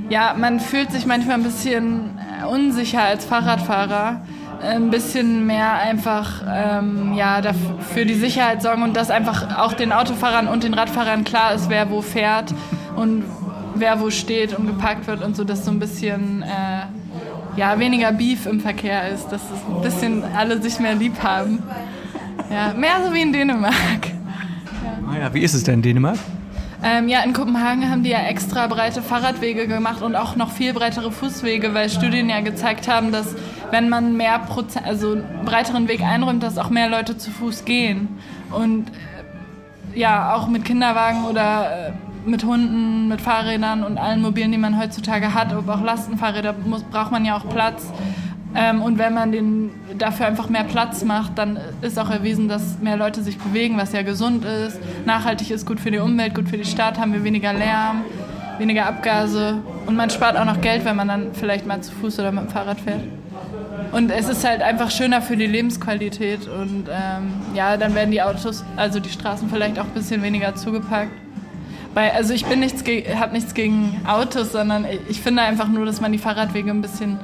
[0.10, 2.18] ja, man fühlt sich manchmal ein bisschen
[2.50, 4.22] unsicher als Fahrradfahrer
[4.62, 7.42] ein bisschen mehr einfach ähm, ja,
[7.94, 11.70] für die Sicherheit sorgen und dass einfach auch den Autofahrern und den Radfahrern klar ist,
[11.70, 12.54] wer wo fährt
[12.96, 13.24] und
[13.76, 16.86] wer wo steht und geparkt wird und so, dass so ein bisschen äh,
[17.56, 21.64] ja, weniger Beef im Verkehr ist, dass es ein bisschen alle sich mehr lieb haben.
[22.50, 23.74] Ja, mehr so wie in Dänemark.
[24.84, 25.10] Ja.
[25.12, 26.18] Ah ja, wie ist es denn in Dänemark?
[26.82, 30.74] Ähm, ja, in Kopenhagen haben die ja extra breite Fahrradwege gemacht und auch noch viel
[30.74, 33.36] breitere Fußwege, weil Studien ja gezeigt haben, dass
[33.72, 37.66] wenn man mehr Prozent, also einen breiteren Weg einräumt, dass auch mehr Leute zu Fuß
[37.66, 38.08] gehen.
[38.52, 38.88] Und
[39.94, 41.92] äh, ja, auch mit Kinderwagen oder äh,
[42.30, 46.84] mit Hunden, mit Fahrrädern und allen Mobilen, die man heutzutage hat, aber auch Lastenfahrräder, muss,
[46.84, 47.92] braucht man ja auch Platz.
[48.56, 52.80] Ähm, und wenn man den dafür einfach mehr Platz macht, dann ist auch erwiesen, dass
[52.80, 56.50] mehr Leute sich bewegen, was ja gesund ist, nachhaltig ist, gut für die Umwelt, gut
[56.50, 58.02] für die Stadt, haben wir weniger Lärm,
[58.58, 62.20] weniger Abgase und man spart auch noch Geld, wenn man dann vielleicht mal zu Fuß
[62.20, 63.02] oder mit dem Fahrrad fährt.
[63.92, 68.22] Und es ist halt einfach schöner für die Lebensqualität und ähm, ja, dann werden die
[68.22, 71.12] Autos, also die Straßen vielleicht auch ein bisschen weniger zugepackt.
[71.94, 72.84] Weil, also ich bin nichts,
[73.16, 77.20] habe nichts gegen Autos, sondern ich finde einfach nur, dass man die Fahrradwege ein bisschen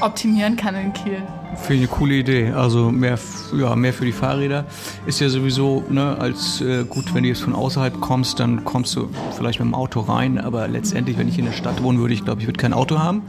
[0.00, 1.22] optimieren kann in Kiel.
[1.56, 2.52] Finde ich eine coole Idee.
[2.52, 3.18] Also mehr,
[3.56, 4.64] ja, mehr für die Fahrräder
[5.06, 8.94] ist ja sowieso ne, als äh, gut, wenn du jetzt von außerhalb kommst, dann kommst
[8.96, 10.38] du vielleicht mit dem Auto rein.
[10.38, 12.98] Aber letztendlich, wenn ich in der Stadt wohnen würde, ich glaube, ich würde kein Auto
[12.98, 13.22] haben.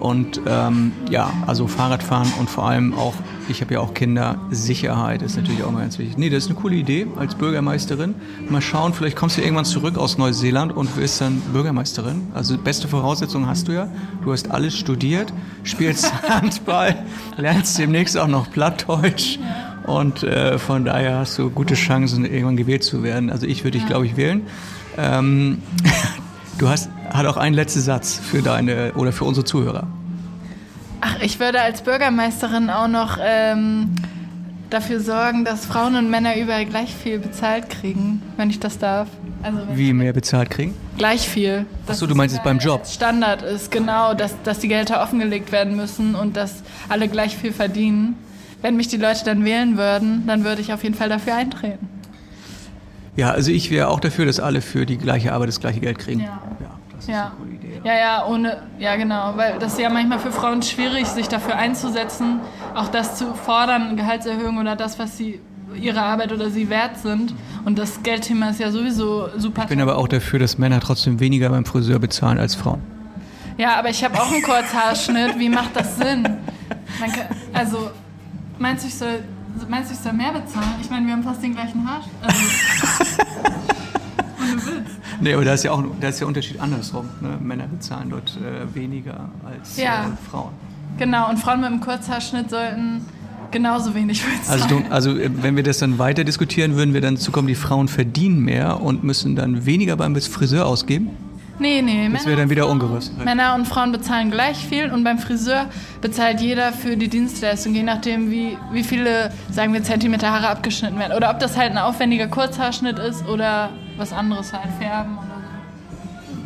[0.00, 3.14] Und ähm, ja, also Fahrradfahren und vor allem auch,
[3.48, 6.18] ich habe ja auch Kinder, Sicherheit ist natürlich auch mal ganz wichtig.
[6.18, 8.14] Nee, das ist eine coole Idee als Bürgermeisterin.
[8.48, 12.28] Mal schauen, vielleicht kommst du irgendwann zurück aus Neuseeland und wirst dann Bürgermeisterin.
[12.34, 13.88] Also beste Voraussetzungen hast du ja.
[14.22, 15.32] Du hast alles studiert,
[15.64, 16.96] spielst Handball,
[17.36, 19.38] lernst demnächst auch noch Plattdeutsch.
[19.86, 23.30] Und äh, von daher hast du gute Chancen, irgendwann gewählt zu werden.
[23.30, 24.42] Also ich würde dich, glaube ich, wählen.
[24.98, 25.62] Ähm,
[26.58, 29.86] Du hast hat auch einen letzten Satz für deine oder für unsere Zuhörer.
[31.00, 33.94] Ach, ich würde als Bürgermeisterin auch noch ähm,
[34.70, 39.08] dafür sorgen, dass Frauen und Männer überall gleich viel bezahlt kriegen, wenn ich das darf.
[39.42, 40.74] Also Wie mehr bezahlt kriegen?
[40.96, 41.66] Gleich viel.
[41.86, 42.86] Achso, du meinst es beim Job?
[42.86, 47.52] Standard ist, genau, dass, dass die Gelder offengelegt werden müssen und dass alle gleich viel
[47.52, 48.16] verdienen.
[48.62, 51.95] Wenn mich die Leute dann wählen würden, dann würde ich auf jeden Fall dafür eintreten.
[53.16, 55.98] Ja, also ich wäre auch dafür, dass alle für die gleiche Arbeit das gleiche Geld
[55.98, 56.20] kriegen.
[56.20, 57.22] Ja, ja das ist ja.
[57.22, 57.80] eine coole Idee.
[57.82, 57.92] Ja.
[57.92, 61.56] ja, ja, ohne, ja genau, weil das ist ja manchmal für Frauen schwierig, sich dafür
[61.56, 62.40] einzusetzen,
[62.74, 65.40] auch das zu fordern, Gehaltserhöhung oder das, was sie
[65.74, 67.34] ihre Arbeit oder sie wert sind.
[67.64, 69.62] Und das Geldthema ist ja sowieso super.
[69.62, 72.80] Ich bin aber auch dafür, dass Männer trotzdem weniger beim Friseur bezahlen als Frauen.
[73.58, 75.38] Ja, aber ich habe auch einen Kurzhaarschnitt.
[75.38, 76.22] Wie macht das Sinn?
[76.22, 77.10] Kann,
[77.52, 77.90] also,
[78.58, 79.20] meinst du, ich soll,
[79.68, 80.74] meinst du, ich soll mehr bezahlen?
[80.80, 82.14] Ich meine, wir haben fast den gleichen Haarschnitt.
[82.22, 82.38] Also.
[85.20, 87.08] Nee, aber da ist ja auch da ist der Unterschied andersrum.
[87.20, 87.38] Ne?
[87.40, 90.06] Männer bezahlen dort äh, weniger als ja.
[90.06, 90.52] äh, Frauen.
[90.98, 93.00] Genau, und Frauen mit einem Kurzhaarschnitt sollten
[93.50, 94.62] genauso wenig bezahlen.
[94.62, 97.54] Also, du, also äh, wenn wir das dann weiter diskutieren, würden wir dann zukommen, die
[97.54, 101.10] Frauen verdienen mehr und müssen dann weniger beim Friseur ausgeben?
[101.58, 102.08] Nee, nee.
[102.12, 103.24] Das wäre dann wieder ungerüstet.
[103.24, 105.66] Männer und Frauen bezahlen gleich viel und beim Friseur
[106.00, 110.98] bezahlt jeder für die Dienstleistung, je nachdem, wie, wie viele, sagen wir, Zentimeter Haare abgeschnitten
[110.98, 111.16] werden.
[111.16, 115.26] Oder ob das halt ein aufwendiger Kurzhaarschnitt ist oder was anderes halt, färben oder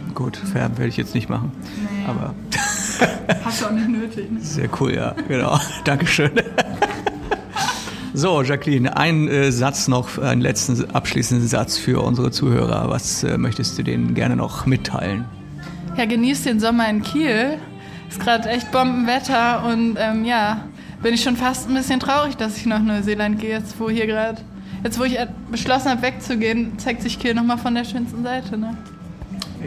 [0.08, 0.14] so.
[0.14, 1.52] Gut, färben werde ich jetzt nicht machen.
[1.80, 2.06] Nee.
[2.06, 2.34] Aber.
[3.44, 4.30] Hast du auch nicht nötig.
[4.30, 4.40] Ne?
[4.42, 5.58] Sehr cool, ja, genau.
[5.84, 6.32] Dankeschön.
[8.12, 12.90] So, Jacqueline, ein äh, Satz noch, einen letzten abschließenden Satz für unsere Zuhörer.
[12.90, 15.24] Was äh, möchtest du denen gerne noch mitteilen?
[15.96, 17.58] Ja, genießt den Sommer in Kiel.
[18.08, 20.64] Ist gerade echt Bombenwetter und ähm, ja,
[21.02, 24.06] bin ich schon fast ein bisschen traurig, dass ich nach Neuseeland gehe, jetzt wo hier
[24.08, 24.40] gerade,
[24.82, 25.16] jetzt wo ich
[25.50, 28.58] beschlossen habe wegzugehen, zeigt sich Kiel nochmal von der schönsten Seite.
[28.58, 28.76] Ne?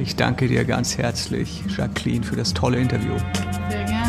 [0.02, 3.14] Ich danke dir ganz herzlich, Jacqueline, für das tolle Interview.
[3.70, 4.03] Sehr gerne.